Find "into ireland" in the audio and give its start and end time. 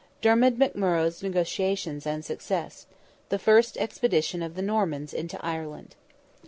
5.13-5.95